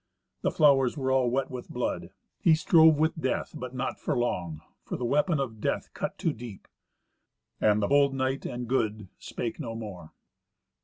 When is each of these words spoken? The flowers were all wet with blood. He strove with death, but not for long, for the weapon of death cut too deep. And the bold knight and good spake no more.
The 0.41 0.49
flowers 0.49 0.97
were 0.97 1.11
all 1.11 1.29
wet 1.29 1.51
with 1.51 1.69
blood. 1.69 2.09
He 2.39 2.55
strove 2.55 2.97
with 2.97 3.21
death, 3.21 3.53
but 3.55 3.75
not 3.75 3.99
for 3.99 4.17
long, 4.17 4.61
for 4.83 4.97
the 4.97 5.05
weapon 5.05 5.39
of 5.39 5.61
death 5.61 5.93
cut 5.93 6.17
too 6.17 6.33
deep. 6.33 6.67
And 7.59 7.83
the 7.83 7.87
bold 7.87 8.15
knight 8.15 8.43
and 8.43 8.67
good 8.67 9.09
spake 9.19 9.59
no 9.59 9.75
more. 9.75 10.11